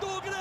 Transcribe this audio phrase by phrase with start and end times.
[0.00, 0.38] do Grêmio!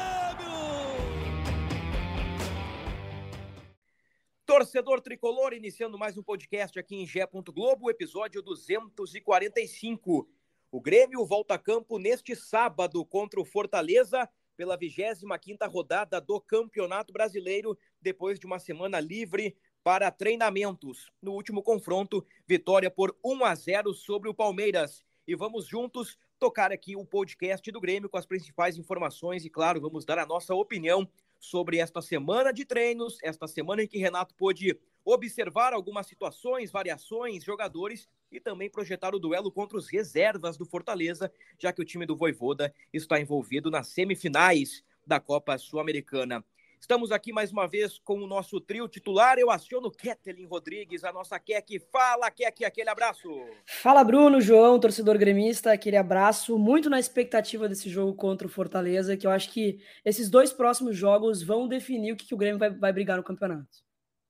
[4.45, 7.27] Torcedor tricolor, iniciando mais um podcast aqui em Gé.
[7.53, 10.29] Globo, episódio 245.
[10.71, 17.13] O Grêmio volta a campo neste sábado contra o Fortaleza pela 25ª rodada do Campeonato
[17.13, 21.12] Brasileiro, depois de uma semana livre para treinamentos.
[21.21, 25.05] No último confronto, vitória por 1 a 0 sobre o Palmeiras.
[25.27, 29.82] E vamos juntos tocar aqui o podcast do Grêmio com as principais informações e, claro,
[29.82, 31.07] vamos dar a nossa opinião
[31.40, 37.44] sobre esta semana de treinos, esta semana em que Renato pôde observar algumas situações, variações,
[37.44, 42.05] jogadores e também projetar o duelo contra os reservas do Fortaleza, já que o time
[42.05, 46.44] do Voivoda está envolvido nas semifinais da Copa Sul-Americana.
[46.79, 49.37] Estamos aqui mais uma vez com o nosso trio titular.
[49.37, 51.79] Eu aciono Ketelin Rodrigues, a nossa Kek.
[51.91, 53.27] Fala, Kek, aquele abraço.
[53.65, 56.57] Fala, Bruno, João, torcedor gremista, aquele abraço.
[56.57, 60.95] Muito na expectativa desse jogo contra o Fortaleza, que eu acho que esses dois próximos
[60.95, 63.85] jogos vão definir o que, que o Grêmio vai, vai brigar no campeonato.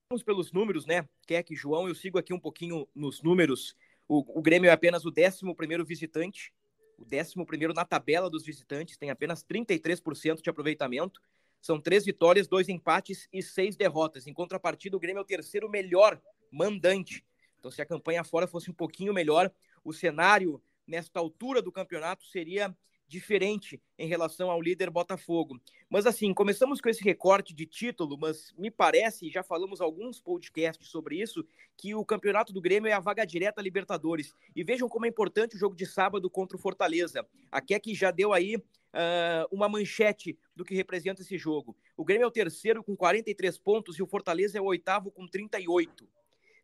[0.10, 1.08] Vamos pelos números, né?
[1.28, 3.76] Kek, João, eu sigo aqui um pouquinho nos números.
[4.08, 6.54] O, o Grêmio é apenas o 11 visitante,
[6.98, 11.22] o 11 na tabela dos visitantes, tem apenas 33% de aproveitamento.
[11.62, 14.28] São três vitórias, dois empates e seis derrotas.
[14.28, 17.26] Em contrapartida, o Grêmio é o terceiro melhor mandante.
[17.60, 19.52] Então, se a campanha fora fosse um pouquinho melhor,
[19.84, 22.76] o cenário nesta altura do campeonato seria
[23.08, 25.60] diferente em relação ao líder Botafogo.
[25.90, 30.90] Mas assim, começamos com esse recorte de título, mas me parece, já falamos alguns podcasts
[30.90, 31.46] sobre isso,
[31.78, 34.34] que o campeonato do Grêmio é a vaga direta Libertadores.
[34.56, 37.26] E vejam como é importante o jogo de sábado contra o Fortaleza.
[37.50, 38.62] A Keck já deu aí
[38.98, 41.78] uh, uma manchete do que representa esse jogo.
[41.96, 45.28] O Grêmio é o terceiro com 43 pontos e o Fortaleza é o oitavo com
[45.28, 46.08] 38.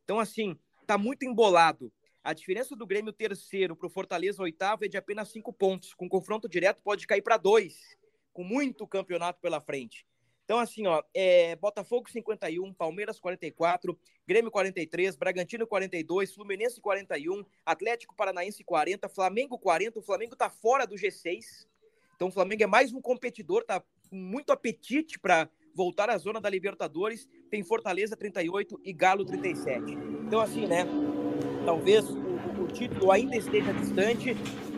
[0.04, 0.58] Então, assim,
[0.88, 1.92] tá muito embolado.
[2.24, 5.94] A diferença do Grêmio terceiro para o Fortaleza oitavo é de apenas cinco pontos.
[5.94, 7.98] Com confronto direto pode cair para dois,
[8.32, 10.06] com muito campeonato pela frente.
[10.46, 18.14] Então, assim, ó, é Botafogo 51, Palmeiras 44, Grêmio 43, Bragantino 42, Fluminense 41, Atlético
[18.14, 20.00] Paranaense 40, Flamengo 40.
[20.00, 21.66] O Flamengo tá fora do G6.
[22.16, 26.40] Então o Flamengo é mais um competidor, tá com muito apetite para voltar à zona
[26.40, 27.28] da Libertadores.
[27.50, 29.94] Tem Fortaleza 38 e Galo 37.
[30.26, 30.86] Então assim, né?
[31.66, 34.36] Talvez o, o título ainda esteja distante,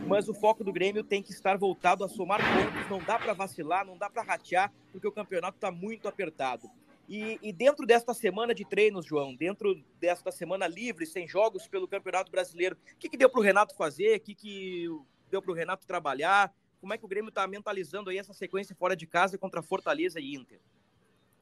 [0.08, 2.90] mas o foco do Grêmio tem que estar voltado a somar pontos.
[2.90, 6.70] Não dá para vacilar, não dá para ratear, porque o campeonato está muito apertado.
[7.08, 11.88] E, e, dentro desta semana de treinos, João, dentro desta semana livre, sem jogos pelo
[11.88, 14.18] Campeonato Brasileiro, o que, que deu para o Renato fazer?
[14.18, 14.88] O que, que
[15.30, 16.52] deu para o Renato trabalhar?
[16.86, 20.20] Como é que o Grêmio está mentalizando aí essa sequência fora de casa contra Fortaleza
[20.20, 20.60] e Inter?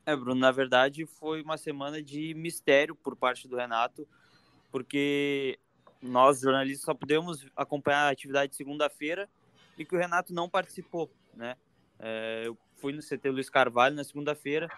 [0.05, 4.07] É, Bruno, na verdade foi uma semana de mistério por parte do Renato,
[4.71, 5.59] porque
[6.01, 9.29] nós, jornalistas, só pudemos acompanhar a atividade segunda-feira
[9.77, 11.57] e que o Renato não participou, né?
[11.99, 14.69] É, eu fui no CT Luiz Carvalho na segunda-feira,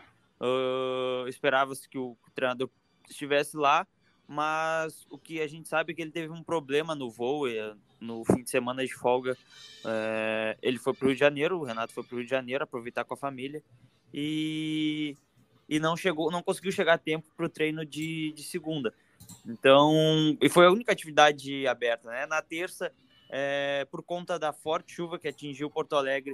[0.41, 2.71] uh, esperava-se que o treinador
[3.07, 3.85] estivesse lá,
[4.27, 7.47] mas o que a gente sabe é que ele teve um problema no voo,
[7.99, 9.37] no fim de semana de folga,
[9.85, 12.31] é, ele foi para o Rio de Janeiro, o Renato foi para o Rio de
[12.31, 13.63] Janeiro aproveitar com a família
[14.13, 15.15] e,
[15.67, 18.93] e não chegou, não conseguiu chegar a tempo para o treino de, de segunda.
[19.45, 19.93] Então,
[20.41, 22.25] e foi a única atividade aberta, né?
[22.25, 22.91] Na terça,
[23.29, 26.33] é, por conta da forte chuva que atingiu Porto Alegre,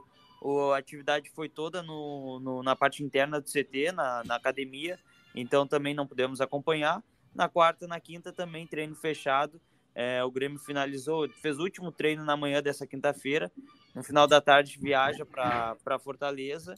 [0.73, 4.99] a atividade foi toda no, no na parte interna do CT, na, na academia,
[5.35, 7.03] então também não pudemos acompanhar.
[7.33, 9.61] Na quarta, na quinta também treino fechado
[9.94, 13.52] é, o Grêmio finalizou, fez o último treino na manhã dessa quinta-feira.
[13.93, 16.76] No final da tarde viaja para Fortaleza.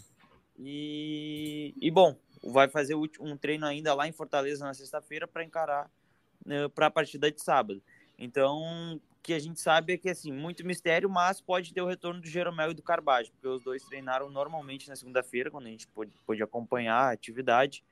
[0.58, 5.90] E, e, bom, vai fazer um treino ainda lá em Fortaleza na sexta-feira para encarar
[6.46, 7.82] né, para a partida de sábado.
[8.18, 11.88] Então, o que a gente sabe é que assim, muito mistério, mas pode ter o
[11.88, 15.70] retorno do Jeromel e do Carbajo, porque os dois treinaram normalmente na segunda-feira, quando a
[15.70, 17.84] gente pôde, pôde acompanhar a atividade.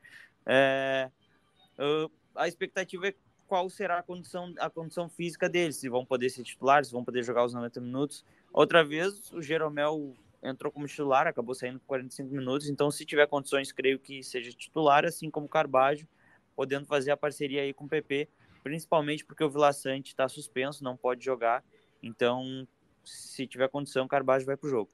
[0.45, 1.09] É,
[2.35, 3.15] a expectativa é
[3.51, 7.03] qual será a condição, a condição física deles, se vão poder ser titulares, se vão
[7.03, 8.23] poder jogar os 90 minutos.
[8.53, 13.27] Outra vez, o Jeromel entrou como titular, acabou saindo por 45 minutos, então se tiver
[13.27, 16.07] condições, creio que seja titular, assim como o Carbajo,
[16.55, 18.29] podendo fazer a parceria aí com o PP,
[18.63, 21.61] principalmente porque o Vila Sante está suspenso, não pode jogar,
[22.01, 22.65] então
[23.03, 24.89] se tiver condição, o Carbajo vai para o jogo.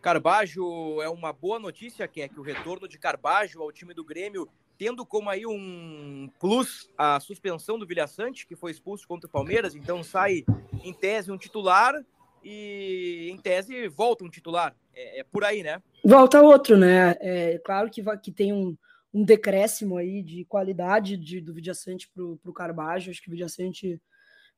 [0.00, 4.02] Carbajo é uma boa notícia, que é que o retorno de Carbajo ao time do
[4.02, 4.48] Grêmio,
[4.80, 9.74] tendo como aí um plus a suspensão do Vilhaçante, que foi expulso contra o Palmeiras,
[9.74, 10.42] então sai
[10.82, 11.94] em tese um titular
[12.42, 14.74] e em tese volta um titular.
[14.94, 15.82] É, é por aí, né?
[16.02, 17.14] Volta outro, né?
[17.20, 18.74] É claro que, vai, que tem um,
[19.12, 23.10] um decréscimo aí de qualidade de, do Vilhaçante para o Carbajo.
[23.10, 24.00] Acho que o Vilhaçante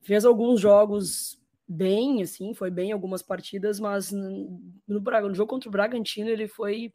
[0.03, 1.37] fez alguns jogos
[1.67, 6.95] bem, assim, foi bem algumas partidas, mas no, no jogo contra o Bragantino ele foi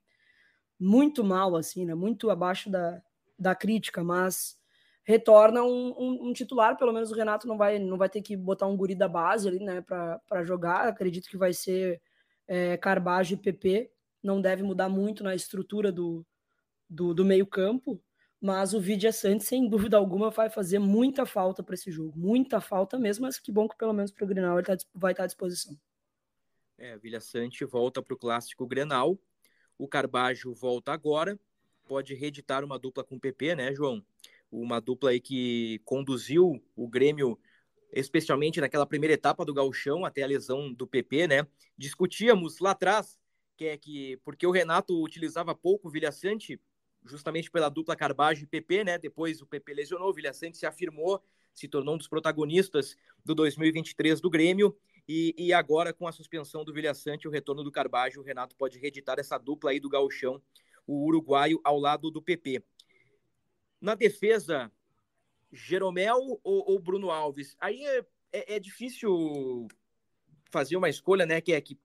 [0.79, 1.93] muito mal, assim, né?
[1.93, 3.01] Muito abaixo da,
[3.37, 4.57] da crítica, mas
[5.03, 8.35] retorna um, um, um, titular, pelo menos o Renato não vai, não vai ter que
[8.35, 10.87] botar um guri da base ali, né, para jogar.
[10.87, 12.01] Acredito que vai ser
[12.45, 13.89] é, Carbajo e PP.
[14.21, 16.25] Não deve mudar muito na estrutura do,
[16.89, 18.01] do, do meio-campo.
[18.39, 22.17] Mas o Vidia Santos, sem dúvida alguma, vai fazer muita falta para esse jogo.
[22.19, 25.13] Muita falta mesmo, mas que bom que pelo menos para o Grenal ele tá, vai
[25.13, 25.75] estar tá à disposição.
[26.77, 29.17] É, Vilha Sante volta para o clássico Grenal.
[29.77, 31.39] O Carbajo volta agora.
[31.87, 34.03] Pode reeditar uma dupla com o PP, né, João?
[34.51, 37.39] Uma dupla aí que conduziu o Grêmio,
[37.93, 41.47] especialmente naquela primeira etapa do gauchão, até a lesão do PP, né?
[41.77, 43.19] Discutíamos lá atrás
[43.57, 46.61] que é que porque o Renato utilizava pouco o Vilha Sante
[47.03, 48.97] justamente pela dupla Carbajo e PP, né?
[48.97, 51.23] Depois o PP lesionou, o Vilha Sante se afirmou,
[51.53, 52.95] se tornou um dos protagonistas
[53.25, 54.77] do 2023 do Grêmio.
[55.07, 58.55] E, e agora, com a suspensão do Vilha Sante, o retorno do Carbajo, o Renato
[58.55, 60.41] pode reeditar essa dupla aí do gauchão,
[60.87, 62.63] o uruguaio ao lado do PP.
[63.79, 64.71] Na defesa,
[65.51, 67.55] Jeromel ou, ou Bruno Alves?
[67.59, 69.67] Aí é, é, é, difícil
[70.49, 71.41] fazer uma escolha, né?
[71.41, 71.77] Que é que.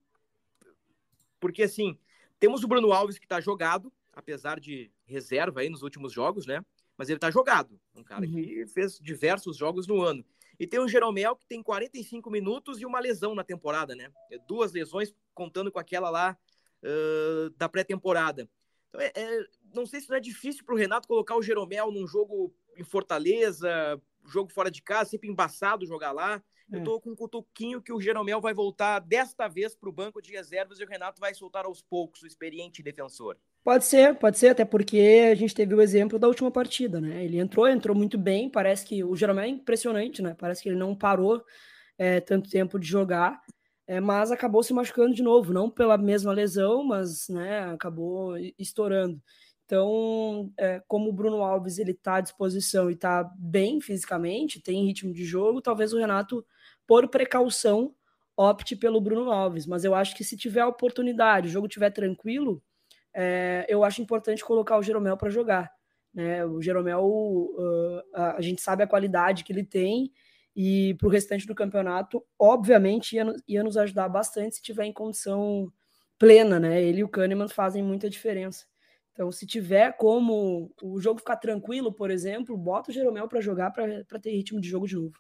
[1.38, 1.98] Porque assim,
[2.38, 6.64] temos o Bruno Alves que está jogado, apesar de reserva aí nos últimos jogos, né?
[6.96, 7.78] Mas ele tá jogado.
[7.94, 8.32] Um cara uhum.
[8.32, 10.24] que fez diversos jogos no ano.
[10.58, 14.12] E tem o Jeromel, que tem 45 minutos e uma lesão na temporada, né?
[14.30, 16.38] É duas lesões, contando com aquela lá
[16.84, 18.48] uh, da pré-temporada.
[18.92, 19.44] Então, é, é,
[19.74, 22.84] não sei se não é difícil para o Renato colocar o Jeromel num jogo em
[22.84, 26.42] Fortaleza, jogo fora de casa, sempre embaçado jogar lá.
[26.70, 26.82] Eu é.
[26.82, 30.32] tô com um cutuquinho que o Jeromel vai voltar desta vez para o banco de
[30.32, 33.36] reservas e o Renato vai soltar aos poucos o experiente defensor.
[33.64, 37.24] Pode ser, pode ser, até porque a gente teve o exemplo da última partida, né?
[37.24, 40.34] Ele entrou, entrou muito bem, parece que o Jeromel é impressionante, né?
[40.38, 41.44] Parece que ele não parou
[41.98, 43.40] é, tanto tempo de jogar,
[43.86, 49.20] é, mas acabou se machucando de novo, não pela mesma lesão, mas né, acabou estourando.
[49.64, 54.84] Então, é, como o Bruno Alves ele está à disposição e está bem fisicamente, tem
[54.84, 56.44] ritmo de jogo, talvez o Renato,
[56.86, 57.94] por precaução,
[58.36, 59.66] opte pelo Bruno Alves.
[59.66, 62.62] Mas eu acho que se tiver oportunidade, o jogo estiver tranquilo,
[63.14, 65.70] é, eu acho importante colocar o Jeromel para jogar.
[66.12, 66.44] Né?
[66.44, 70.12] O Jeromel, uh, a, gente sabe a qualidade que ele tem
[70.54, 74.92] e para o restante do campeonato, obviamente, ia, ia, nos ajudar bastante se tiver em
[74.92, 75.72] condição
[76.18, 76.60] plena.
[76.60, 76.82] Né?
[76.82, 78.66] Ele e o Kahneman fazem muita diferença.
[79.12, 83.70] Então, se tiver como o jogo ficar tranquilo, por exemplo, bota o Jeromel para jogar
[83.70, 85.18] para ter ritmo de jogo de novo.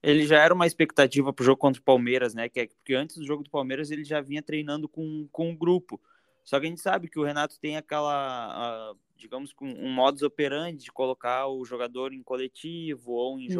[0.00, 2.48] Ele já era uma expectativa para o jogo contra o Palmeiras, né?
[2.48, 5.56] Que é, porque antes do jogo do Palmeiras ele já vinha treinando com, com um
[5.56, 6.00] grupo.
[6.44, 10.92] Só que a gente sabe que o Renato tem aquela, digamos, um modus operandi de
[10.92, 13.54] colocar o jogador em coletivo ou em hum.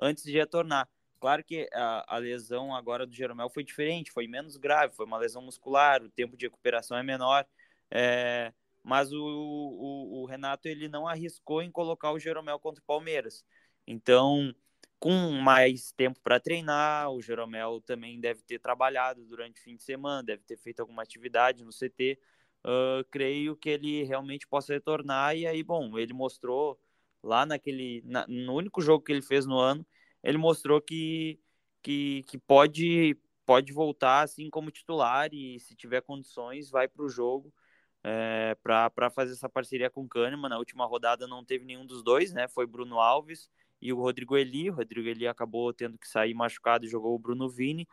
[0.00, 0.88] Antes de retornar.
[1.18, 5.18] Claro que a, a, lesão agora do Jeromel foi diferente, foi menos grave, foi uma
[5.18, 7.46] lesão muscular, o tempo de recuperação é menor,
[7.90, 12.86] é, mas o, o, o, Renato ele não arriscou em colocar o Jeromel contra o
[12.86, 13.44] Palmeiras.
[13.86, 14.54] Então,
[14.98, 17.10] com mais tempo para treinar.
[17.10, 21.02] O Jeromel também deve ter trabalhado durante o fim de semana, deve ter feito alguma
[21.02, 22.18] atividade no CT.
[22.64, 25.36] Uh, creio que ele realmente possa retornar.
[25.36, 26.78] E aí, bom, ele mostrou
[27.22, 28.02] lá naquele.
[28.04, 29.86] Na, no único jogo que ele fez no ano,
[30.26, 31.38] ele mostrou que,
[31.80, 33.16] que, que pode,
[33.46, 37.54] pode voltar assim como titular e se tiver condições, vai para o jogo.
[38.02, 40.48] É, para fazer essa parceria com o Kahneman.
[40.48, 42.48] Na última rodada não teve nenhum dos dois, né?
[42.48, 43.48] Foi Bruno Alves
[43.80, 44.68] e o Rodrigo Eli.
[44.70, 47.86] O Rodrigo Eli acabou tendo que sair machucado e jogou o Bruno Vini.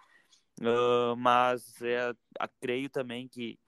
[0.60, 2.14] Uh, mas é,
[2.62, 3.60] creio também que,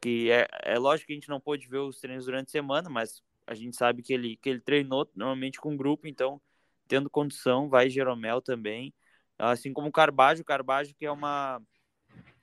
[0.00, 2.88] que é, é lógico que a gente não pôde ver os treinos durante a semana,
[2.88, 6.40] mas a gente sabe que ele, que ele treinou normalmente com grupo, então
[6.88, 8.92] tendo condição, vai Jeromel também.
[9.38, 11.62] Assim como o Carbajo, o Carbajo que é uma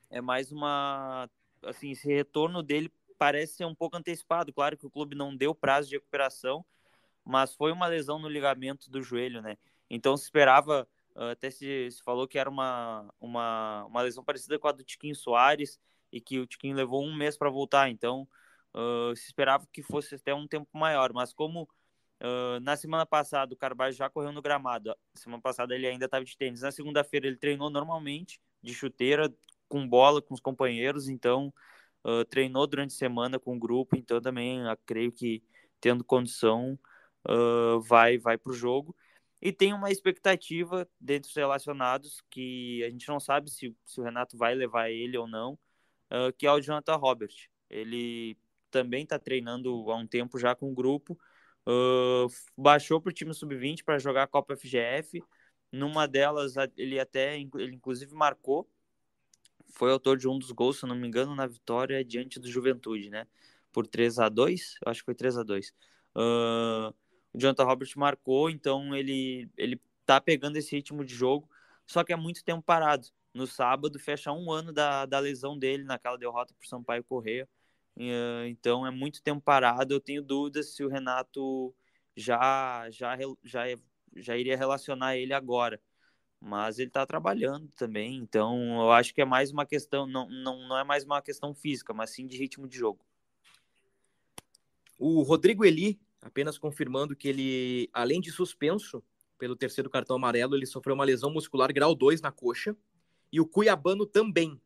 [0.10, 1.30] é mais uma
[1.64, 4.54] assim, esse retorno dele parece ser um pouco antecipado.
[4.54, 6.66] Claro que o clube não deu prazo de recuperação,
[7.24, 9.58] mas foi uma lesão no ligamento do joelho, né?
[9.90, 14.60] Então se esperava, ah, até se, se falou que era uma, uma, uma lesão parecida
[14.60, 15.80] com a do Tiquinho Soares
[16.12, 18.28] e que o Tiquinho levou um mês para voltar, então
[18.74, 21.68] uh, se esperava que fosse até um tempo maior, mas como
[22.22, 26.24] uh, na semana passada o Carvalho já correu no gramado, semana passada ele ainda estava
[26.24, 29.34] de tênis, na segunda-feira ele treinou normalmente, de chuteira,
[29.68, 31.54] com bola com os companheiros, então
[32.06, 35.44] uh, treinou durante a semana com o grupo, então também uh, creio que
[35.82, 36.80] tendo condição
[37.28, 38.96] uh, vai vai para o jogo.
[39.42, 44.04] E tem uma expectativa dentro dos relacionados que a gente não sabe se, se o
[44.04, 45.60] Renato vai levar ele ou não,
[46.38, 47.34] que é o Jonathan Robert.
[47.70, 48.38] Ele
[48.72, 51.20] também está treinando há um tempo já com o grupo,
[52.58, 55.24] baixou para o time sub-20 para jogar a Copa FGF.
[55.72, 58.68] Numa delas, ele até, ele inclusive marcou
[59.76, 63.10] foi autor de um dos gols, se não me engano, na vitória diante do Juventude,
[63.10, 63.28] né?
[63.72, 65.74] Por 3 a 2 acho que foi 3 a 2
[66.16, 66.96] uh,
[67.34, 71.50] O Jonathan Robert marcou, então ele, ele tá pegando esse ritmo de jogo,
[71.86, 73.08] só que é muito tempo parado.
[73.34, 77.48] No sábado, fecha um ano da, da lesão dele naquela derrota por Sampaio Correia.
[77.98, 79.94] Então é muito tempo parado.
[79.94, 81.74] Eu tenho dúvidas se o Renato
[82.16, 83.64] já, já, já,
[84.16, 85.82] já iria relacionar ele agora
[86.46, 90.68] mas ele está trabalhando também, então eu acho que é mais uma questão, não, não,
[90.68, 93.04] não é mais uma questão física, mas sim de ritmo de jogo.
[94.98, 99.04] O Rodrigo Eli, apenas confirmando que ele, além de suspenso
[99.40, 102.78] pelo terceiro cartão amarelo, ele sofreu uma lesão muscular grau 2 na coxa,
[103.32, 104.62] e o Cuiabano também.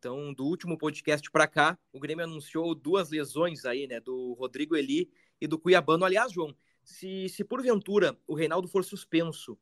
[0.00, 4.74] Então, do último podcast para cá, o Grêmio anunciou duas lesões aí, né, do Rodrigo
[4.74, 6.06] Eli e do Cuiabano.
[6.06, 9.58] Aliás, João, se, se porventura o Reinaldo for suspenso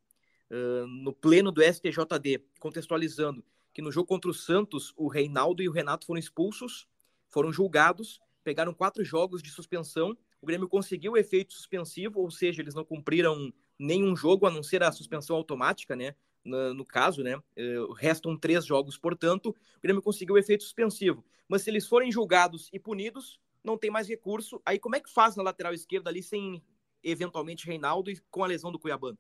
[0.48, 5.68] uh, no pleno do STJD, contextualizando que no jogo contra o Santos, o Reinaldo e
[5.68, 6.86] o Renato foram expulsos,
[7.26, 12.62] foram julgados, pegaram quatro jogos de suspensão, o Grêmio conseguiu o efeito suspensivo, ou seja,
[12.62, 16.14] eles não cumpriram nenhum jogo, a não ser a suspensão automática, né?
[16.48, 17.36] No, caso, né?
[17.36, 21.24] Uh, restam três jogos, portanto, o Grêmio conseguiu o efeito suspensivo.
[21.48, 24.60] Mas se eles forem julgados e punidos, não tem mais recurso.
[24.64, 26.62] Aí como é que faz na lateral esquerda ali sem
[27.02, 29.18] eventualmente Reinaldo e com a lesão do Cuiabano?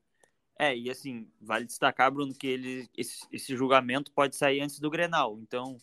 [0.58, 4.90] É, e assim, vale destacar, Bruno, que ele, esse, esse julgamento pode sair antes do
[4.90, 5.38] Grenal.
[5.40, 5.78] Então,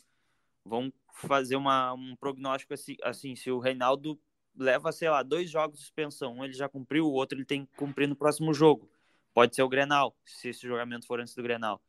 [0.65, 4.19] vamos fazer uma, um prognóstico assim, assim, se o Reinaldo
[4.57, 7.65] leva, sei lá, dois jogos de suspensão, um ele já cumpriu, o outro ele tem
[7.65, 8.89] que cumprir no próximo jogo.
[9.35, 11.81] Pode ser o Grenal, se esse julgamento for antes do Grenal.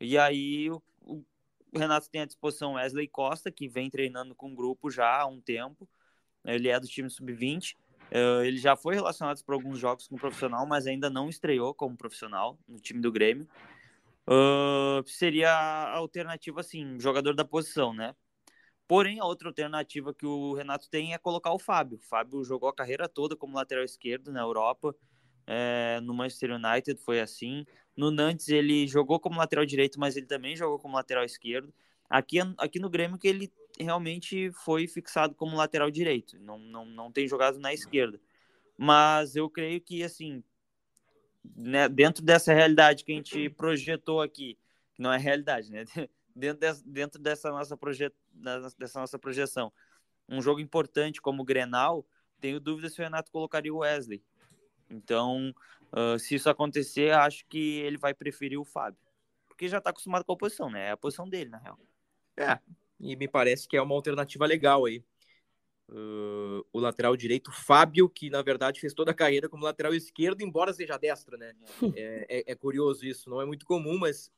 [0.00, 4.56] E aí o, o Renato tem à disposição Wesley Costa, que vem treinando com o
[4.56, 5.88] grupo já há um tempo.
[6.44, 7.76] Ele é do time sub-20.
[8.10, 11.96] Uh, ele já foi relacionado para alguns jogos como profissional, mas ainda não estreou como
[11.96, 13.48] profissional no time do Grêmio.
[14.26, 18.16] Uh, seria a alternativa, assim, jogador da posição, né?
[18.88, 21.98] Porém, a outra alternativa que o Renato tem é colocar o Fábio.
[21.98, 24.94] O Fábio jogou a carreira toda como lateral esquerdo na Europa,
[25.46, 27.66] é, no Manchester United foi assim.
[27.96, 31.72] No Nantes ele jogou como lateral direito, mas ele também jogou como lateral esquerdo.
[32.08, 37.10] Aqui, aqui no Grêmio que ele realmente foi fixado como lateral direito, não, não, não
[37.10, 38.20] tem jogado na esquerda.
[38.76, 40.42] Mas eu creio que, assim,
[41.56, 44.58] né, dentro dessa realidade que a gente projetou aqui,
[44.94, 45.84] que não é realidade, né?
[46.36, 48.10] Dentro, de, dentro dessa, nossa proje,
[48.76, 49.72] dessa nossa projeção,
[50.28, 52.04] um jogo importante como o Grenal,
[52.40, 54.20] tenho dúvida se o Renato colocaria o Wesley.
[54.90, 55.54] Então,
[55.92, 59.00] uh, se isso acontecer, acho que ele vai preferir o Fábio.
[59.46, 60.88] Porque já está acostumado com a posição, né?
[60.88, 61.78] É a posição dele, na real.
[62.36, 62.58] É,
[62.98, 65.04] e me parece que é uma alternativa legal aí.
[65.88, 70.40] Uh, o lateral direito, Fábio, que na verdade fez toda a carreira como lateral esquerdo,
[70.40, 71.54] embora seja destro, né?
[71.96, 74.32] É, é, é, curioso isso, não é muito comum, mas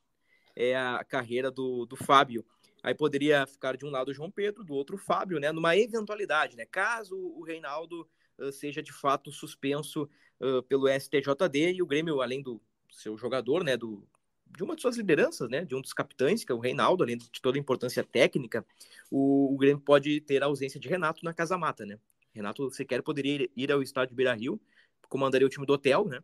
[0.55, 2.45] é a carreira do, do Fábio.
[2.83, 5.51] Aí poderia ficar de um lado o João Pedro, do outro o Fábio, né?
[5.51, 6.65] Numa eventualidade, né?
[6.65, 10.09] Caso o Reinaldo uh, seja de fato suspenso
[10.67, 13.75] pelo STJD e o Grêmio, além do seu jogador, né?
[13.75, 14.07] Do,
[14.45, 17.17] de uma de suas lideranças, né, de um dos capitães, que é o Reinaldo, além
[17.17, 18.65] de toda a importância técnica,
[19.11, 21.99] o, o Grêmio pode ter a ausência de Renato na casa mata, né?
[22.33, 24.59] Renato sequer poderia ir ao estádio Beira-Rio,
[25.09, 26.23] comandaria o time do hotel, né?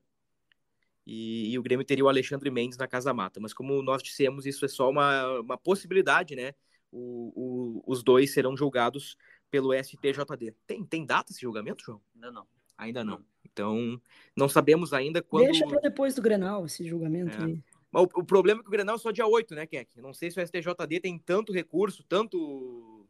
[1.05, 3.39] E, e, o Grêmio teria o Alexandre Mendes na casa mata.
[3.39, 6.53] Mas como nós dissemos, isso é só uma, uma possibilidade, né?
[6.91, 9.17] O, o, os dois serão julgados
[9.51, 10.55] pelo STJD.
[10.65, 12.01] Tem, tem data esse julgamento, João?
[12.15, 12.48] Ainda não.
[12.77, 13.24] Ainda não.
[13.46, 14.01] Então,
[14.36, 15.46] não sabemos ainda quando.
[15.46, 17.46] Deixa para depois do Grenal esse julgamento é.
[17.46, 17.63] aí.
[17.92, 20.01] Mas o, o, problema é que o Grenal é só dia 8, né, Keck?
[20.01, 23.08] Não sei se o STJD tem tanto recurso, tanto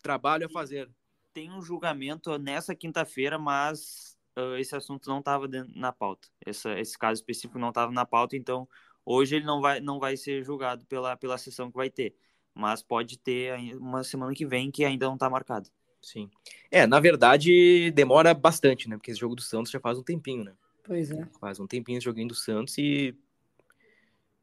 [0.00, 0.88] trabalho a fazer.
[1.34, 6.28] Tem um julgamento nessa quinta-feira, mas uh, esse assunto não estava na pauta.
[6.44, 8.68] Essa, esse caso específico não estava na pauta, então
[9.04, 12.14] hoje ele não vai, não vai ser julgado pela, pela sessão que vai ter.
[12.54, 15.68] Mas pode ter uma semana que vem que ainda não está marcado.
[16.02, 16.28] Sim.
[16.70, 18.96] É, na verdade, demora bastante, né?
[18.96, 20.52] Porque esse jogo do Santos já faz um tempinho, né?
[20.84, 21.28] Pois é.
[21.40, 23.16] Faz um tempinho esse joguinho do Santos e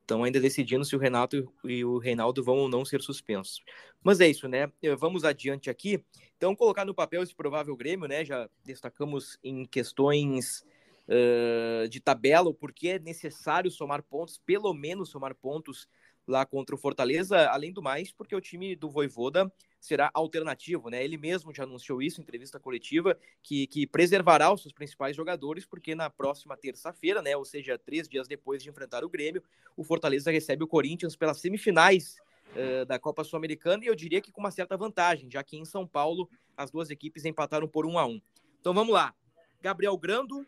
[0.09, 3.63] Estão ainda decidindo se o Renato e o Reinaldo vão ou não ser suspensos.
[4.03, 4.71] Mas é isso, né?
[4.81, 6.03] Eh, vamos adiante aqui.
[6.35, 8.25] Então, colocar no papel esse provável Grêmio, né?
[8.25, 10.65] Já destacamos em questões
[11.07, 15.87] uh, de tabela, o porquê é necessário somar pontos, pelo menos somar pontos
[16.27, 21.03] lá contra o Fortaleza, além do mais, porque o time do Voivoda será alternativo, né?
[21.03, 25.65] Ele mesmo já anunciou isso em entrevista coletiva, que, que preservará os seus principais jogadores,
[25.65, 27.36] porque na próxima terça-feira, né?
[27.38, 29.43] Ou seja, três dias depois de enfrentar o Grêmio,
[29.77, 32.17] o Fortaleza recebe o Corinthians pelas semifinais
[32.55, 35.65] uh, da Copa Sul-Americana, e eu diria que com uma certa vantagem, já que em
[35.65, 38.21] São Paulo as duas equipes empataram por um a um.
[38.59, 39.13] Então vamos lá.
[39.62, 40.45] Gabriel Grando,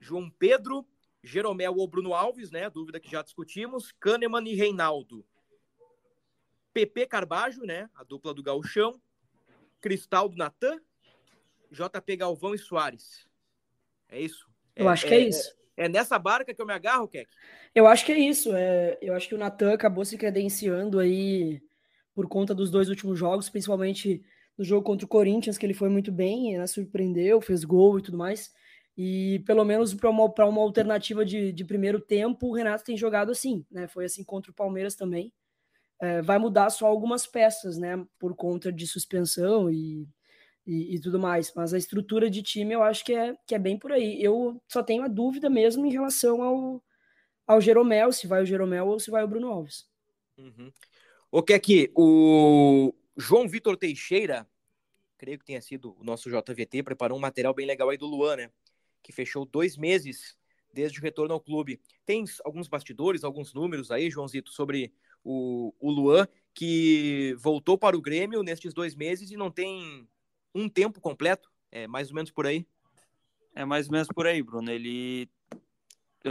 [0.00, 0.84] João Pedro,
[1.22, 2.68] Jeromel ou Bruno Alves, né?
[2.68, 3.92] Dúvida que já discutimos.
[3.92, 5.24] Kahneman e Reinaldo.
[6.72, 7.88] PP Carbajo, né?
[7.94, 9.00] A dupla do Gauchão.
[9.80, 10.80] Cristaldo Natan.
[11.70, 13.26] JP Galvão e Soares.
[14.08, 14.46] É isso?
[14.76, 15.50] Eu é, acho que é, é isso.
[15.76, 17.28] É, é, nessa barca que eu me agarro, Keck?
[17.74, 18.54] Eu acho que é isso.
[18.54, 21.62] É, eu acho que o Natan acabou se credenciando aí
[22.14, 24.22] por conta dos dois últimos jogos, principalmente
[24.56, 28.02] no jogo contra o Corinthians, que ele foi muito bem, né, surpreendeu, fez gol e
[28.02, 28.52] tudo mais.
[28.96, 33.32] E pelo menos para uma, uma alternativa de, de primeiro tempo, o Renato tem jogado
[33.32, 33.88] assim, né?
[33.88, 35.32] Foi assim contra o Palmeiras também.
[36.02, 38.04] É, vai mudar só algumas peças, né?
[38.18, 40.08] Por conta de suspensão e,
[40.66, 41.52] e, e, tudo mais.
[41.54, 44.20] Mas a estrutura de time eu acho que é, que é bem por aí.
[44.20, 46.84] Eu só tenho a dúvida mesmo em relação ao,
[47.46, 49.86] ao Jeromel, se vai o Jeromel ou se vai o Bruno Alves.
[50.36, 50.72] Uhum.
[51.30, 54.44] O que é que o João Vitor Teixeira,
[55.16, 58.36] creio que tenha sido o nosso JVT, preparou um material bem legal aí do Luan,
[58.36, 58.50] né?
[59.02, 60.36] que fechou dois meses
[60.72, 61.80] desde o retorno ao clube.
[62.06, 64.92] Tem alguns bastidores, alguns números aí, Joãozito, sobre
[65.24, 70.08] o, o Luan, que voltou para o Grêmio nestes dois meses e não tem
[70.54, 72.66] um tempo completo, é mais ou menos por aí.
[73.54, 74.70] É mais ou menos por aí, Bruno.
[74.70, 75.28] Ele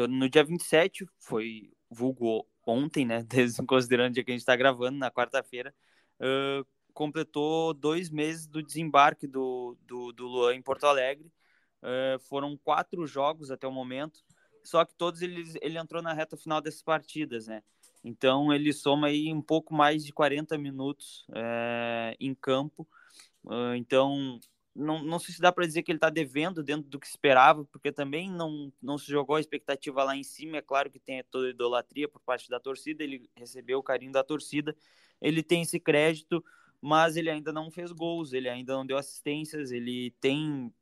[0.10, 3.26] no dia 27, foi vulgo ontem, né?
[3.68, 5.74] Considerando o dia que a gente está gravando, na quarta-feira,
[6.20, 11.32] uh, completou dois meses do desembarque do, do, do Luan em Porto Alegre
[11.82, 14.24] Uh, foram quatro jogos até o momento,
[14.64, 17.64] só que todos eles ele entrou na reta final dessas partidas, né?
[18.04, 22.88] Então ele soma aí um pouco mais de 40 minutos é, em campo.
[23.76, 24.40] Então
[24.74, 27.66] não, não sei se dá para dizer que ele está devendo dentro do que esperava,
[27.66, 30.58] porque também não, não se jogou a expectativa lá em cima.
[30.58, 34.24] É claro que tem toda idolatria por parte da torcida, ele recebeu o carinho da
[34.24, 34.76] torcida,
[35.22, 36.44] ele tem esse crédito,
[36.80, 40.74] mas ele ainda não fez gols, ele ainda não deu assistências, ele tem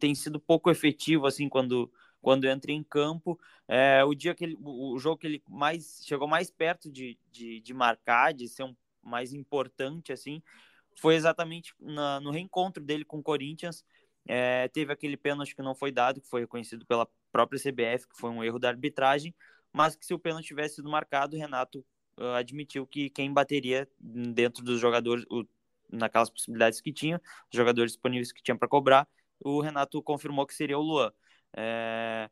[0.00, 1.88] tem sido pouco efetivo assim quando
[2.24, 3.38] quando entra em campo.
[3.68, 7.60] É, o dia que ele, o jogo que ele mais chegou mais perto de, de,
[7.60, 10.42] de marcar, de ser um, mais importante assim,
[10.98, 13.84] foi exatamente na, no reencontro dele com o Corinthians.
[14.26, 18.16] É, teve aquele pênalti que não foi dado, que foi reconhecido pela própria CBF, que
[18.16, 19.34] foi um erro da arbitragem,
[19.70, 21.84] mas que se o pênalti tivesse sido marcado, o Renato
[22.18, 25.44] uh, admitiu que quem bateria dentro dos jogadores, o,
[25.92, 27.20] naquelas possibilidades que tinha,
[27.52, 29.06] os jogadores disponíveis que tinha para cobrar,
[29.40, 31.12] o Renato confirmou que seria o Luan.
[31.56, 32.30] É...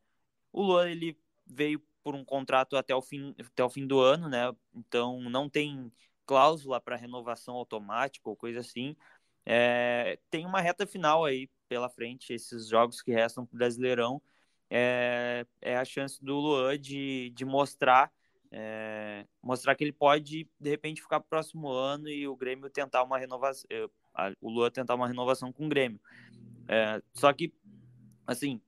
[0.53, 4.29] O Luan ele veio por um contrato até o fim, até o fim do ano,
[4.29, 4.53] né?
[4.75, 5.93] Então não tem
[6.27, 8.97] cláusula para renovação automática ou coisa assim.
[9.47, 10.19] É...
[10.31, 14.23] Tem uma reta final aí pela frente, esses jogos que restam para o Brasileirão.
[14.71, 15.47] É...
[15.61, 18.13] é, a chance do Luan de, de mostrar
[18.55, 23.03] é, mostrar que ele pode de repente ficar pro próximo ano e o Grêmio tentar
[23.03, 23.89] uma renovação, é,
[24.41, 25.99] o Luan tentar uma renovação com o Grêmio.
[26.69, 27.53] É, só que,
[28.27, 28.61] assim,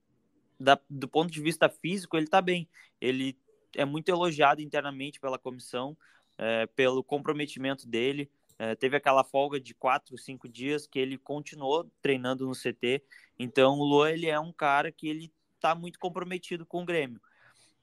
[0.59, 2.67] da, do ponto de vista físico, ele tá bem.
[2.99, 3.37] Ele
[3.75, 5.97] é muito elogiado internamente pela comissão,
[6.37, 8.29] é, pelo comprometimento dele.
[8.57, 13.03] É, teve aquela folga de quatro, cinco dias que ele continuou treinando no CT.
[13.37, 17.19] Então, o Luan, ele é um cara que ele tá muito comprometido com o Grêmio.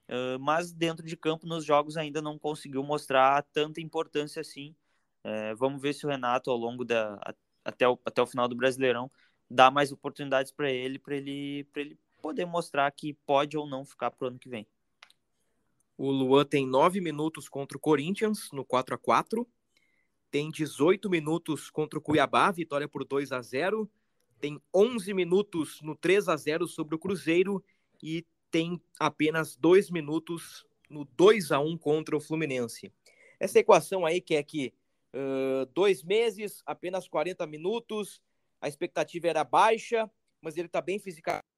[0.08, 4.74] Uh, mas dentro de campo, nos jogos, ainda não conseguiu mostrar tanta importância assim.
[5.24, 7.18] É, vamos ver se o Renato, ao longo da.
[7.64, 9.10] até o, até o final do Brasileirão,
[9.48, 14.10] dar mais oportunidades para ele, para ele, ele poder mostrar que pode ou não ficar
[14.12, 14.66] para o ano que vem.
[15.98, 19.46] O Luan tem 9 minutos contra o Corinthians no 4 a 4
[20.32, 23.88] tem 18 minutos contra o Cuiabá, vitória por 2 a 0
[24.40, 27.62] tem 11 minutos no 3 a 0 sobre o Cruzeiro
[28.02, 32.90] e tem apenas 2 minutos no 2 a 1 contra o Fluminense.
[33.38, 34.72] Essa equação aí que é que
[35.14, 38.20] uh, dois meses, apenas 40 minutos,
[38.60, 41.51] a expectativa era baixa, mas ele está bem fisicamente.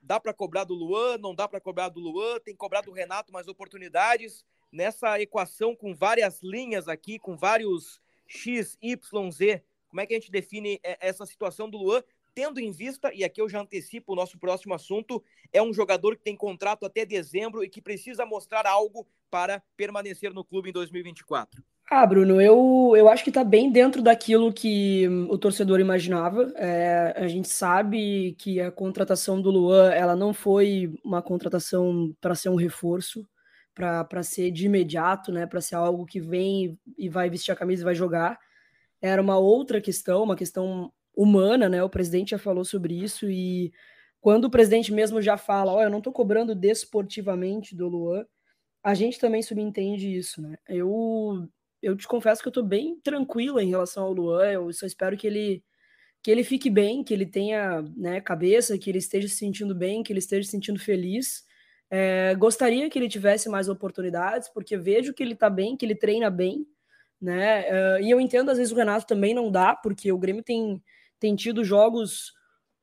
[0.00, 2.92] Dá para cobrar do Luan, não dá para cobrar do Luan, tem que cobrar do
[2.92, 4.44] Renato mais oportunidades.
[4.70, 10.18] Nessa equação com várias linhas aqui, com vários X, Y, Z, como é que a
[10.18, 12.02] gente define essa situação do Luan?
[12.34, 16.16] Tendo em vista, e aqui eu já antecipo o nosso próximo assunto, é um jogador
[16.16, 20.72] que tem contrato até dezembro e que precisa mostrar algo para permanecer no clube em
[20.72, 21.64] 2024.
[21.88, 26.52] Ah, Bruno, eu, eu acho que está bem dentro daquilo que o torcedor imaginava.
[26.56, 32.34] É, a gente sabe que a contratação do Luan ela não foi uma contratação para
[32.34, 33.24] ser um reforço,
[33.72, 35.46] para ser de imediato, né?
[35.46, 38.36] Para ser algo que vem e vai vestir a camisa e vai jogar.
[39.00, 41.82] Era uma outra questão, uma questão humana, né?
[41.84, 43.72] O presidente já falou sobre isso e
[44.20, 48.26] quando o presidente mesmo já fala, ó, eu não estou cobrando desportivamente do Luan,
[48.82, 50.56] a gente também subentende isso, né?
[50.68, 51.48] Eu
[51.82, 54.50] eu te confesso que eu tô bem tranquila em relação ao Luan.
[54.50, 55.64] Eu só espero que ele
[56.22, 60.02] que ele fique bem, que ele tenha né, cabeça, que ele esteja se sentindo bem,
[60.02, 61.44] que ele esteja se sentindo feliz.
[61.88, 65.94] É, gostaria que ele tivesse mais oportunidades, porque vejo que ele tá bem, que ele
[65.94, 66.66] treina bem,
[67.20, 67.62] né?
[67.70, 70.82] Uh, e eu entendo, às vezes, o Renato também não dá, porque o Grêmio tem,
[71.20, 72.32] tem tido jogos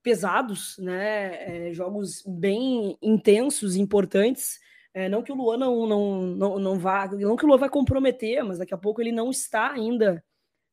[0.02, 1.68] pesados, né?
[1.68, 4.58] É, jogos bem intensos, importantes,
[4.94, 7.70] é, não que o Luan não, não, não, não vá, não que o Luan vai
[7.70, 10.24] comprometer, mas daqui a pouco ele não está ainda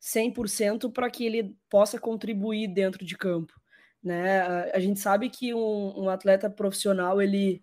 [0.01, 3.53] 100% para que ele possa contribuir dentro de campo.
[4.03, 4.41] Né?
[4.41, 7.63] A, a gente sabe que um, um, atleta profissional ele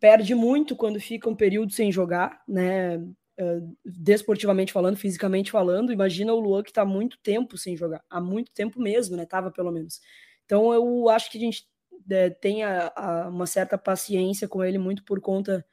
[0.00, 2.98] perde muito quando fica um período sem jogar, né?
[3.40, 5.92] Uh, desportivamente falando, fisicamente falando.
[5.92, 9.24] Imagina o Luan que está muito tempo sem jogar, há muito tempo mesmo, né?
[9.24, 10.00] Tava pelo menos.
[10.44, 11.64] Então eu acho que a gente
[12.10, 15.64] é, tem a, a, uma certa paciência com ele muito por conta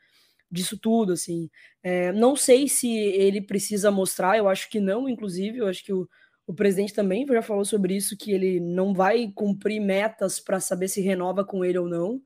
[0.51, 1.49] disso tudo, assim.
[1.83, 5.93] É, não sei se ele precisa mostrar, eu acho que não, inclusive, eu acho que
[5.93, 6.07] o,
[6.47, 10.87] o presidente também já falou sobre isso, que ele não vai cumprir metas para saber
[10.87, 12.21] se renova com ele ou não.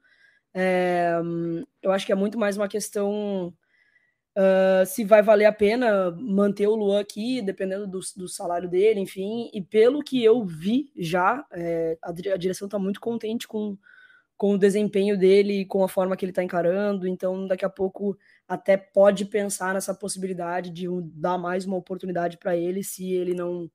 [0.53, 1.13] É,
[1.81, 3.53] eu acho que é muito mais uma questão
[4.37, 8.99] uh, se vai valer a pena manter o Luan aqui, dependendo do, do salário dele,
[8.99, 9.49] enfim.
[9.53, 13.77] E pelo que eu vi já, é, a, a direção está muito contente com
[14.39, 17.05] com o desempenho dele, com a forma que ele está encarando.
[17.05, 22.55] Então, daqui a pouco até pode pensar nessa possibilidade de dar mais uma oportunidade para
[22.55, 23.69] ele, se ele não,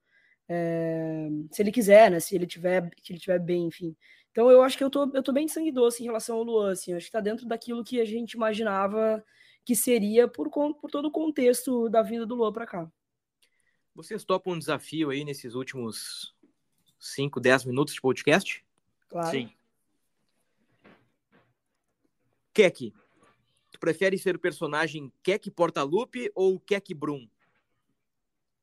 [0.48, 2.18] é, se ele quiser, né?
[2.18, 3.94] Se ele tiver, que ele tiver bem, enfim.
[4.33, 6.72] Então, eu acho que eu tô, eu tô bem sangue doce em relação ao Luan,
[6.72, 6.92] assim.
[6.92, 9.22] Eu acho que está dentro daquilo que a gente imaginava
[9.66, 12.90] que seria por, por todo o contexto da vida do Luan para cá.
[13.94, 16.35] Vocês topam um desafio aí nesses últimos
[16.98, 18.64] 5, 10 minutos de podcast?
[19.11, 19.31] Claro.
[19.31, 19.53] Sim.
[22.55, 22.95] Keck,
[23.73, 27.29] tu prefere ser o personagem Keck Portalupe ou Keck Brum?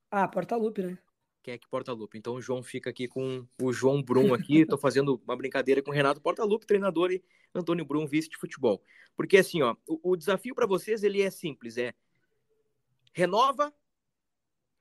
[0.10, 0.98] Ah, Portalupe, né?
[1.44, 2.18] Keck Portalupe.
[2.18, 4.66] Então o João fica aqui com o João Brum aqui.
[4.66, 7.22] Tô fazendo uma brincadeira com o Renato Portalupe, treinador, e
[7.54, 8.82] Antônio Brum, vice de futebol.
[9.16, 11.94] Porque assim, ó, o, o desafio para vocês ele é simples, é
[13.14, 13.74] renova,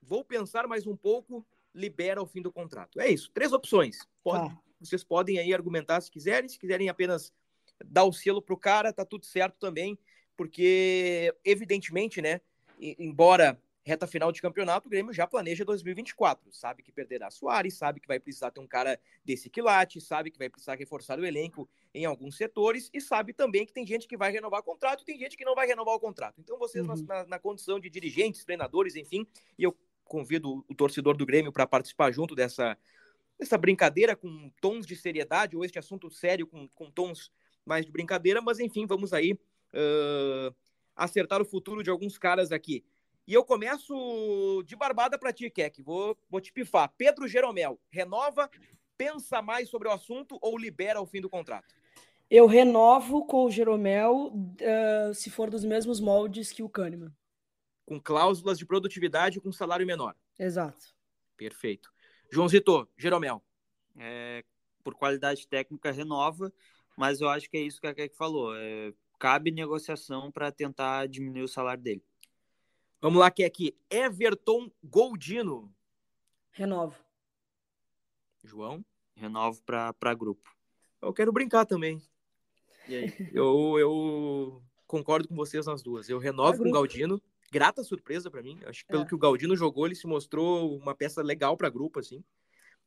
[0.01, 1.45] vou pensar mais um pouco,
[1.75, 3.01] libera ao fim do contrato.
[3.01, 3.99] É isso, três opções.
[4.23, 4.59] Pode, ah.
[4.81, 7.33] Vocês podem aí argumentar se quiserem, se quiserem apenas
[7.85, 9.99] dar o selo pro cara, tá tudo certo também,
[10.37, 12.41] porque evidentemente, né,
[12.79, 18.01] embora reta final de campeonato, o Grêmio já planeja 2024, sabe que perderá Soares, sabe
[18.01, 21.69] que vai precisar ter um cara desse quilate, sabe que vai precisar reforçar o elenco
[21.95, 25.05] em alguns setores e sabe também que tem gente que vai renovar o contrato e
[25.05, 26.41] tem gente que não vai renovar o contrato.
[26.41, 27.05] Então vocês uhum.
[27.07, 29.27] na, na, condição de dirigentes, treinadores, enfim,
[29.59, 32.77] e eu convido o torcedor do Grêmio para participar junto dessa,
[33.39, 37.33] dessa brincadeira com tons de seriedade ou este assunto sério com, com tons
[37.65, 40.55] mais de brincadeira, mas enfim, vamos aí uh,
[40.95, 42.85] acertar o futuro de alguns caras aqui.
[43.27, 45.83] E eu começo de barbada para ti, Keck.
[45.83, 46.93] Vou, vou te pifar.
[46.97, 48.51] Pedro Jeromel, renova,
[48.97, 51.75] pensa mais sobre o assunto ou libera ao fim do contrato?
[52.31, 57.13] Eu renovo com o Jeromel uh, se for dos mesmos moldes que o Kahneman.
[57.87, 60.15] Com cláusulas de produtividade com salário menor.
[60.39, 60.95] Exato.
[61.37, 61.93] Perfeito.
[62.31, 63.43] João Zito, Jeromel.
[63.97, 64.45] É,
[64.85, 66.53] por qualidade técnica, renova
[67.01, 68.55] mas eu acho que é isso que a Keck falou.
[68.55, 72.05] É, cabe negociação para tentar diminuir o salário dele.
[73.01, 73.75] Vamos lá, Keck.
[73.89, 75.75] Everton Goldino.
[76.51, 76.95] Renovo.
[78.45, 78.85] João?
[79.17, 80.55] Renovo para grupo.
[81.01, 82.03] Eu quero brincar também.
[83.33, 86.11] eu, eu concordo com vocês nas duas.
[86.11, 87.19] Eu renovo com o Galdino.
[87.51, 88.61] Grata surpresa para mim.
[88.67, 89.07] Acho que pelo é.
[89.07, 92.23] que o Galdino jogou, ele se mostrou uma peça legal para grupo, assim.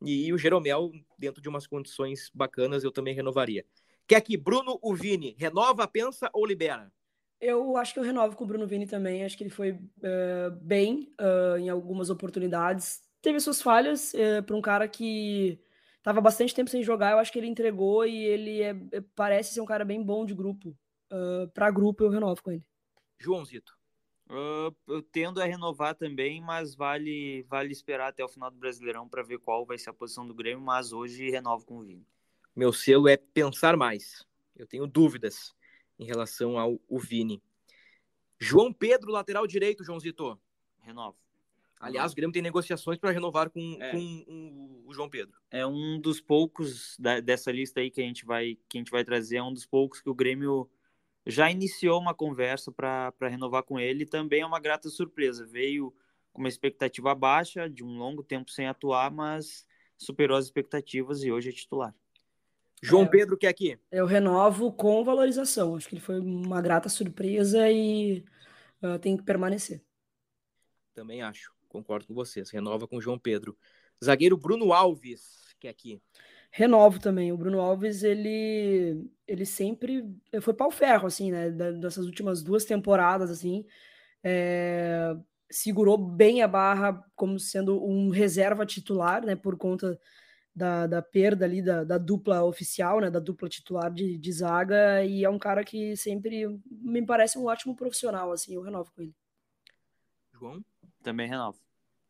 [0.04, 3.66] E o Jeromel, dentro de umas condições bacanas, eu também renovaria.
[4.08, 6.92] Quer que Bruno o Vini renova, pensa ou libera?
[7.40, 9.24] Eu acho que eu renovo com o Bruno Vini também.
[9.24, 13.02] Acho que ele foi uh, bem uh, em algumas oportunidades.
[13.22, 15.60] Teve suas falhas uh, eh, para um cara que
[15.98, 17.12] estava bastante tempo sem jogar.
[17.12, 20.26] Eu acho que ele entregou e ele é, é parece ser um cara bem bom
[20.26, 20.70] de grupo.
[21.12, 22.66] Uh, para grupo, eu renovo com ele.
[23.20, 23.78] Joãozito.
[24.30, 29.08] Uh, eu tendo a renovar também, mas vale vale esperar até o final do Brasileirão
[29.08, 30.64] para ver qual vai ser a posição do Grêmio.
[30.64, 32.08] Mas hoje renovo com o Vini.
[32.56, 34.26] Meu selo é pensar mais.
[34.56, 35.54] Eu tenho dúvidas
[35.98, 37.42] em relação ao Vini.
[38.40, 40.40] João Pedro, lateral direito, João Zito.
[40.82, 41.18] Renovo.
[41.80, 43.92] Aliás, o Grêmio tem negociações para renovar com, É.
[43.92, 45.38] com um- o João Pedro.
[45.52, 48.92] É um dos poucos da- dessa lista aí que a gente vai que a gente
[48.92, 50.70] vai trazer, é um dos poucos que o Grêmio
[51.26, 54.06] já iniciou uma conversa para renovar com ele.
[54.06, 55.46] Também é uma grata surpresa.
[55.46, 55.94] Veio
[56.32, 59.66] com uma expectativa baixa, de um longo tempo sem atuar, mas
[59.98, 61.94] superou as expectativas e hoje é titular.
[62.84, 63.08] João É.
[63.08, 63.80] Pedro quer aqui.
[63.92, 65.76] Eu renovo com valorização.
[65.76, 68.24] Acho que ele foi uma grata surpresa e
[68.82, 69.82] ah, tem que permanecer.
[70.94, 71.52] Também acho.
[71.70, 72.50] Concordo com vocês.
[72.50, 73.58] Renova com João Pedro.
[74.04, 76.02] Zagueiro Bruno Alves quer aqui.
[76.52, 77.32] Renovo também.
[77.32, 80.06] O Bruno Alves, ele, ele sempre
[80.42, 81.50] foi pau ferro, assim, né?
[81.50, 83.66] Dessas últimas duas temporadas, assim.
[84.24, 85.16] é,
[85.50, 89.36] segurou bem a barra como sendo um reserva titular, né?
[89.36, 90.00] Por conta
[90.56, 93.10] da, da perda ali da, da dupla oficial, né?
[93.10, 95.04] Da dupla titular de, de zaga.
[95.04, 98.54] E é um cara que sempre me parece um ótimo profissional, assim.
[98.54, 99.16] Eu renovo com ele.
[100.34, 100.64] João?
[101.02, 101.60] Também renovo.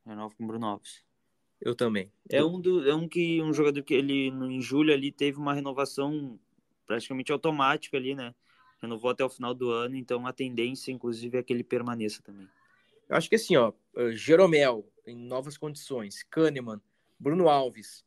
[0.06, 1.03] Renovo com o Bruno Alves.
[1.62, 2.12] Eu também.
[2.29, 5.53] É um, do, é um que um jogador que ele em julho ali teve uma
[5.53, 6.38] renovação
[6.86, 8.36] praticamente automática ali, né?
[8.82, 12.49] Renovou até o final do ano, então a tendência, inclusive, é que ele permaneça também.
[13.08, 16.82] Eu acho que assim, ó, eh, Jeromel em novas condições, Kahneman,
[17.19, 18.06] Bruno Alves.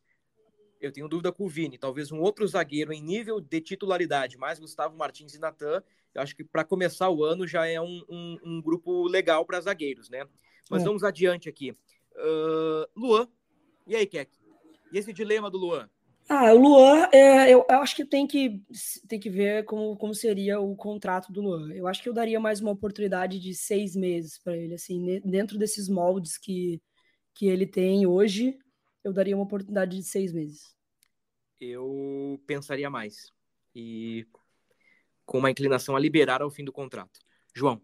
[0.81, 4.59] Eu tenho dúvida com o Vini, talvez um outro zagueiro em nível de titularidade, mais
[4.59, 5.83] Gustavo Martins e Natan.
[6.15, 9.61] Eu acho que para começar o ano já é um, um- um grupo legal para
[9.61, 10.27] zagueiros, né?
[10.71, 10.85] Mas É.
[10.85, 11.77] vamos adiante aqui.
[12.17, 13.29] Ah, Luan,
[13.87, 14.31] e aí, Keck?
[14.93, 15.89] E esse dilema do Luan?
[16.29, 18.61] Ah, o Luan, é, eu, eu acho que tem que,
[19.07, 21.73] tem que ver como, como seria o contrato do Luan.
[21.73, 25.57] Eu acho que eu daria mais uma oportunidade de seis meses para ele, assim, dentro
[25.57, 26.83] desses moldes que,
[27.35, 28.59] que ele tem hoje,
[29.07, 30.75] eu daria uma oportunidade de seis meses.
[31.61, 33.33] Eu pensaria mais.
[33.75, 34.27] E
[35.25, 37.21] com uma inclinação a liberar ao fim do contrato.
[37.55, 37.81] João.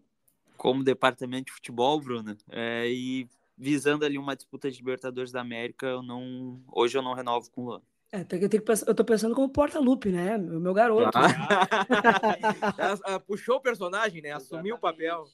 [0.57, 5.87] Como departamento de futebol, Bruno, é, e visando ali uma disputa de Libertadores da América,
[5.87, 7.81] eu não, hoje eu não renovo com o Luan.
[8.11, 10.37] É, tem que- eu, tenho que eu tô pensando como porta-lupe, né?
[10.37, 11.17] O meu garoto.
[11.17, 11.17] Ah,
[13.25, 14.31] Puxou o personagem, né?
[14.31, 15.25] Assumiu o papel.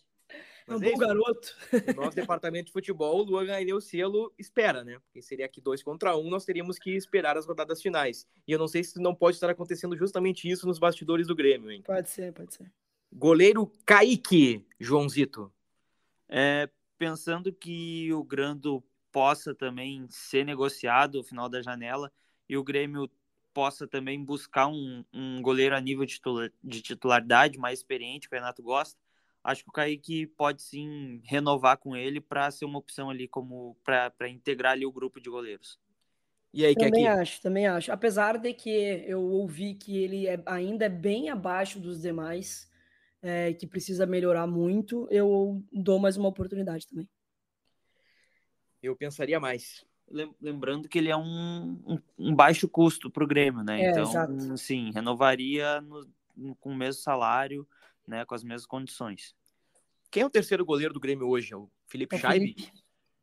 [0.70, 0.98] É um bom isso.
[0.98, 1.56] garoto.
[1.88, 5.00] No nosso departamento de futebol, o Luan ganharia o selo espera, né?
[5.00, 8.28] Porque seria aqui dois contra um, nós teríamos que esperar as rodadas finais.
[8.48, 11.72] E eu não sei se não pode estar acontecendo justamente isso nos bastidores do Grêmio,
[11.72, 11.82] hein?
[11.86, 12.72] Pode ser, pode ser.
[13.12, 15.52] Goleiro Kaique, Joãozito.
[16.28, 22.12] É, pensando que o Grando possa também ser negociado no final da janela
[22.48, 23.10] e o Grêmio
[23.54, 28.62] possa também buscar um, um goleiro a nível de titularidade mais experiente, que o Renato
[28.62, 28.98] gosta,
[29.44, 33.76] acho que o Kaique pode sim renovar com ele para ser uma opção ali como
[33.84, 35.80] para integrar ali o grupo de goleiros.
[36.54, 37.20] E aí, Também Kaique?
[37.20, 37.92] acho, também acho.
[37.92, 42.70] Apesar de que eu ouvi que ele é- ainda é bem abaixo dos demais,
[43.22, 47.08] é, que precisa melhorar muito, eu dou mais uma oportunidade também.
[48.82, 49.86] Eu pensaria mais.
[50.10, 53.82] Lem- Lembrando que ele é um, um, um baixo custo para o Grêmio, né?
[53.84, 54.58] É, então, exato.
[54.58, 57.68] sim, renovaria no- no- com o mesmo salário,
[58.10, 58.26] né?
[58.26, 59.36] Com as mesmas condições.
[60.12, 61.54] Quem é o terceiro goleiro do Grêmio hoje?
[61.54, 62.20] É o Felipe É?
[62.20, 62.74] Felipe.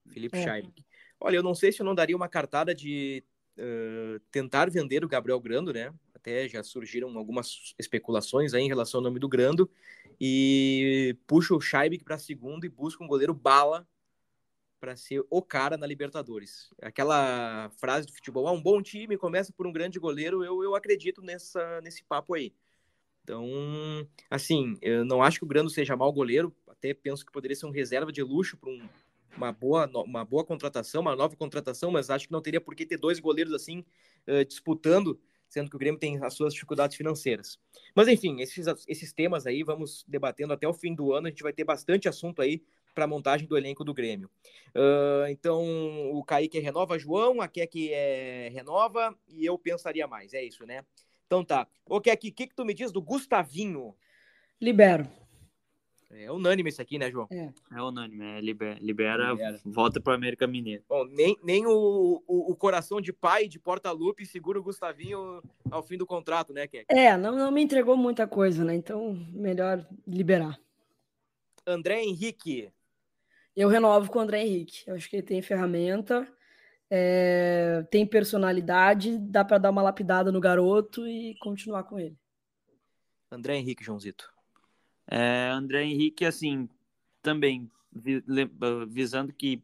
[0.09, 0.42] Felipe É.
[0.42, 0.72] Scheibe.
[1.18, 3.25] Olha, eu não sei se eu não daria uma cartada de
[3.57, 5.92] eh, tentar vender o Gabriel Grando, né?
[6.14, 9.68] Até já surgiram algumas especulações aí em relação ao nome do Grando.
[10.20, 13.87] E puxa o Scheibe para segundo e busca um goleiro bala
[14.79, 16.72] para ser o cara na Libertadores.
[16.81, 20.75] Aquela frase do futebol, ah, um bom time começa por um grande goleiro, eu, eu
[20.75, 22.55] acredito nessa, nesse papo aí.
[23.26, 27.56] Então, assim, eu não acho que o Grando seja mau goleiro, até penso que poderia
[27.56, 28.88] ser um reserva de luxo para um,
[29.36, 32.86] uma, boa, uma boa contratação, uma nova contratação, mas acho que não teria por que
[32.86, 33.84] ter dois goleiros assim
[34.28, 37.58] eh, disputando, sendo que o Grêmio tem as suas dificuldades financeiras.
[37.96, 41.42] Mas enfim, esses, esses temas aí vamos debatendo até o fim do ano, a gente
[41.42, 42.62] vai ter bastante assunto aí
[42.94, 44.30] para a montagem do elenco do Grêmio.
[44.72, 45.64] Ah, então,
[46.12, 50.84] o Kaique renova João, a Keck é renova e eu pensaria mais, é isso, né?
[51.26, 51.66] Então tá.
[51.84, 53.94] Ô, Keck, o que, que tu me diz do Gustavinho?
[54.60, 55.08] Libero.
[56.10, 57.28] É unânime isso aqui, né, João?
[57.30, 59.60] É unânime, é, libera, libera, Libera.
[59.64, 60.84] volta para o América Mineiro.
[60.88, 65.82] Bom, nem, nem o, o, o coração de pai de Porta-Lupe segura o Gustavinho ao
[65.82, 66.86] fim do contrato, né, Keck?
[66.88, 68.74] É, não, não me entregou muita coisa, né?
[68.74, 70.58] Então, melhor liberar.
[71.66, 72.70] André Henrique.
[73.54, 74.84] Eu renovo com o André Henrique.
[74.86, 76.26] Eu acho que ele tem ferramenta,
[76.90, 82.16] é, tem personalidade, dá para dar uma lapidada no garoto e continuar com ele.
[83.31, 84.33] André Henrique, Joãozito.
[85.07, 86.68] É, André Henrique, assim,
[87.22, 89.62] também ah, visando que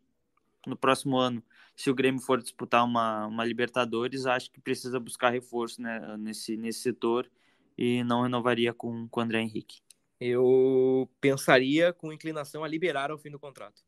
[0.67, 1.43] no próximo ano,
[1.75, 6.57] se o Grêmio for disputar uma, uma Libertadores, acho que precisa buscar reforço né, nesse,
[6.57, 7.31] nesse setor
[7.77, 9.81] e não renovaria com com o André Henrique.
[10.21, 13.83] Eu pensaria com inclinação a liberar ao fim do contrato.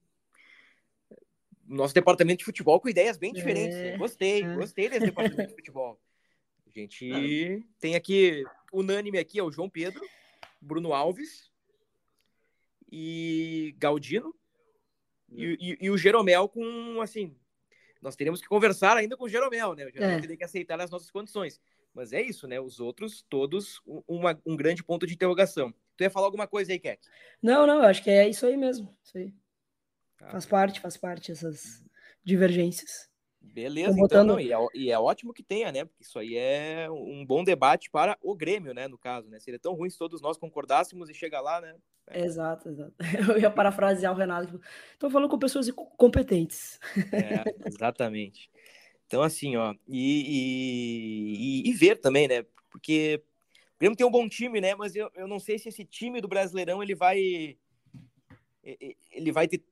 [1.66, 3.76] Nosso departamento de futebol com ideias bem É, diferentes.
[3.76, 3.96] né?
[3.96, 4.54] Gostei, é.
[4.54, 6.00] gostei desse departamento de futebol.
[6.66, 10.00] A gente tem aqui, unânime aqui, é o João Pedro,
[10.60, 11.50] Bruno Alves
[12.90, 14.34] e Galdino
[15.30, 17.36] e, e- e o Jeromel com, assim,
[18.00, 19.86] nós teremos que conversar ainda com o Jeromel, né?
[19.86, 20.20] O Jeromel É.
[20.20, 21.60] teria que aceitar as nossas condições.
[21.94, 22.60] Mas é isso, né?
[22.60, 25.72] Os outros, todos, um- uma- um grande ponto de interrogação.
[25.96, 27.00] Tu ia falar alguma coisa aí, Keck?
[27.40, 28.94] Não, não, eu acho que é isso aí mesmo.
[29.02, 29.32] Isso aí.
[30.30, 31.84] Faz parte, faz parte essas
[32.22, 33.08] divergências.
[33.40, 35.84] Beleza, Tô então, não, e, é, e é ótimo que tenha, né?
[35.84, 38.88] Porque isso aí é um bom debate para o Grêmio, né?
[38.88, 39.38] No caso, né?
[39.38, 41.76] Seria tão ruim se todos nós concordássemos e chega lá, né?
[42.12, 42.94] Exato, exato.
[43.30, 44.60] Eu ia parafrasear o Renato.
[44.92, 46.80] Estou falando com pessoas co- competentes.
[47.12, 48.50] É, exatamente.
[49.06, 52.44] Então, assim, ó, e, e, e ver também, né?
[52.70, 53.22] Porque
[53.76, 54.74] o Grêmio tem um bom time, né?
[54.74, 57.56] Mas eu, eu não sei se esse time do Brasileirão ele vai
[59.12, 59.62] ele vai ter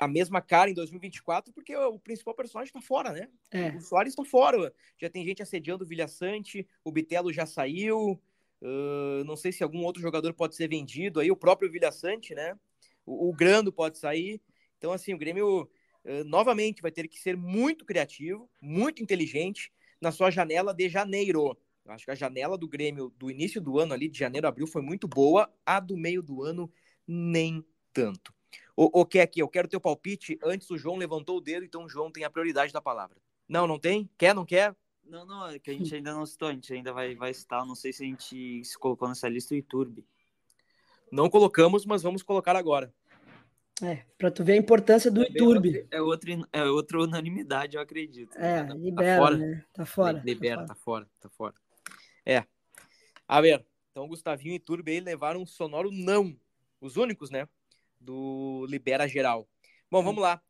[0.00, 3.28] a mesma cara em 2024, porque o principal personagem tá fora, né?
[3.50, 4.72] É, O Soares está fora.
[4.98, 8.20] Já tem gente assediando o Vilha Sante, o Bitelo já saiu.
[8.62, 12.34] ah, não sei se algum outro jogador pode ser vendido aí, o próprio Vilha Sante,
[12.34, 12.58] né?
[13.06, 14.40] O, o Grando pode sair.
[14.78, 15.70] Então, assim, o Grêmio
[16.04, 21.56] ah, novamente vai ter que ser muito criativo, muito inteligente na sua janela de janeiro.
[21.84, 24.50] Eu acho que a janela do Grêmio do início do ano ali, de janeiro a
[24.50, 25.52] abril, foi muito boa.
[25.66, 26.70] A do meio do ano,
[27.06, 28.34] nem tanto.
[28.76, 29.40] O, o que aqui?
[29.40, 30.38] Eu quero teu palpite.
[30.42, 33.16] Antes o João levantou o dedo, então o João tem a prioridade da palavra.
[33.48, 34.08] Não, não tem?
[34.18, 34.74] Quer, não quer?
[35.04, 37.64] Não, não, é que a gente ainda não citou, a gente ainda vai, vai citar,
[37.66, 40.04] não sei se a gente se colocou nessa lista o Iturbe.
[41.12, 42.92] Não colocamos, mas vamos colocar agora.
[43.82, 44.04] é.
[44.16, 45.86] Pra tu ver a importância do Iturbe.
[45.90, 48.34] É outra, é outra unanimidade, eu acredito.
[48.38, 49.36] É, Tá- libera, fora.
[49.36, 49.64] né?
[49.74, 50.22] Tá fora.
[50.24, 51.54] Libera, tá tá fora, tá fora.
[52.24, 52.42] É.
[53.28, 56.34] A ver, então Gustavinho e Turbi aí levaram um sonoro não.
[56.80, 57.46] Os únicos, né?
[58.04, 59.48] Do Libera Geral.
[59.90, 60.42] Bom, vamos lá.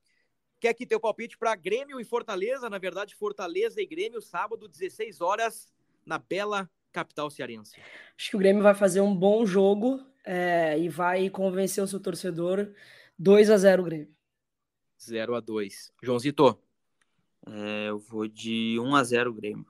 [0.61, 2.69] Quer aqui teu palpite para Grêmio e Fortaleza?
[2.69, 5.73] Na verdade, Fortaleza e Grêmio, sábado, 16 horas,
[6.05, 7.81] na bela capital cearense.
[8.19, 12.01] Acho que o Grêmio vai fazer um bom jogo é, e vai convencer o seu
[12.01, 12.73] torcedor
[13.19, 14.15] 2 a 0 Grêmio.
[15.01, 16.59] 0 a 2 Joãozito,
[17.47, 19.67] É, eu vou de 1 a 0 Grêmio.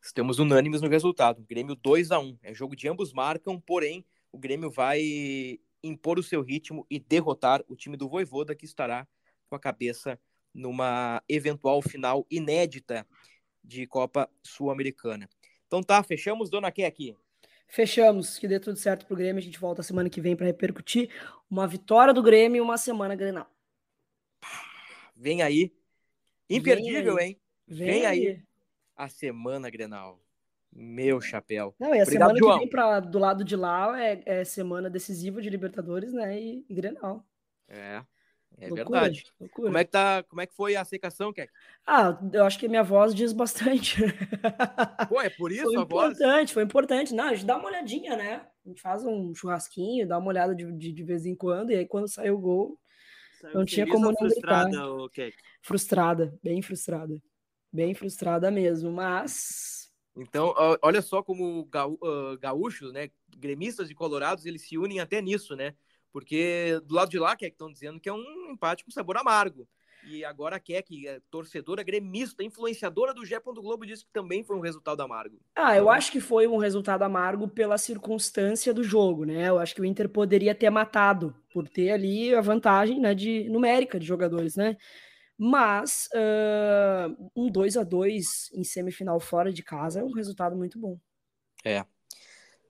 [0.00, 1.44] Estamos unânimes no resultado.
[1.48, 6.22] Grêmio 2 a 1 É jogo de ambos marcam, porém, o Grêmio vai impor o
[6.22, 9.06] seu ritmo e derrotar o time do Voivoda, que estará
[9.48, 10.18] com a cabeça
[10.54, 13.06] numa eventual final inédita
[13.62, 15.28] de Copa Sul-Americana.
[15.66, 17.16] Então tá, fechamos, dona Ké aqui.
[17.66, 19.38] Fechamos, que dê tudo certo pro Grêmio.
[19.38, 21.10] A gente volta semana que vem para repercutir
[21.50, 23.50] uma vitória do Grêmio e uma semana Grenal.
[25.16, 25.74] Vem aí.
[26.50, 27.28] Imperdível, aí.
[27.28, 27.40] hein?
[27.66, 28.42] Vem aí.
[28.94, 30.21] A semana Grenal.
[30.72, 31.74] Meu chapéu.
[31.78, 32.52] Não, e a Obrigado, semana João.
[32.54, 36.40] que vem pra, do lado de lá é, é semana decisiva de Libertadores, né?
[36.40, 37.26] E, e Grenal.
[37.68, 38.02] É,
[38.58, 39.26] é Loucura, verdade.
[39.40, 39.66] loucura.
[39.68, 40.22] Como é que tá?
[40.24, 41.48] Como é que foi a secação, Ké?
[41.86, 43.96] Ah, eu acho que minha voz diz bastante.
[45.08, 46.18] Pô, é por isso foi a voz?
[46.18, 47.14] importante, foi importante.
[47.14, 48.46] Não, a gente dá uma olhadinha, né?
[48.64, 51.76] A gente faz um churrasquinho, dá uma olhada de, de, de vez em quando, e
[51.76, 52.78] aí quando sai o gol,
[53.52, 54.68] Não tinha como não gritar.
[54.70, 55.36] frustrada, ô, Keck?
[55.60, 57.20] frustrada, bem frustrada.
[57.72, 59.71] Bem frustrada mesmo, mas
[60.16, 61.98] Então, olha só como gaú-
[62.38, 65.74] gaúchos, né, gremistas e colorados, eles se unem até nisso, né?
[66.12, 69.66] Porque do lado de lá, que estão dizendo que é um empate com sabor amargo.
[70.04, 73.40] E agora quer que é torcedora gremista, influenciadora do Gé.
[73.40, 75.38] Globo, disse que também foi um resultado amargo.
[75.54, 79.48] Ah, eu acho que foi um resultado amargo pela circunstância do jogo, né?
[79.48, 83.48] Eu acho que o Inter poderia ter matado por ter ali a vantagem, né, de
[83.48, 84.76] numérica de jogadores, né?
[85.44, 90.78] Mas ah, um 2 a 2 em semifinal fora de casa é um resultado muito
[90.78, 91.00] bom.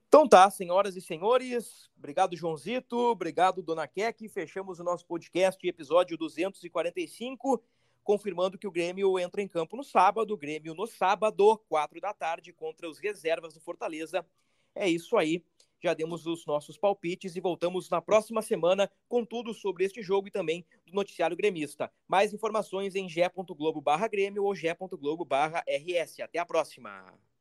[0.08, 6.16] Então tá, senhoras e senhores, obrigado Joãozito, obrigado Dona Keck, fechamos o nosso podcast, episódio
[6.16, 7.62] 245,
[8.02, 12.54] confirmando que o Grêmio entra em campo no sábado, Grêmio no sábado, 4 da tarde,
[12.54, 14.24] contra os reservas do Fortaleza.
[14.74, 15.44] É isso aí,
[15.82, 20.28] já demos os nossos palpites e voltamos na próxima semana com tudo sobre este jogo
[20.28, 21.90] e também do noticiário gremista.
[22.06, 26.20] Mais informações em ge.globo barra Grêmio ou ge.globo barra RS.
[26.20, 27.31] Até a próxima!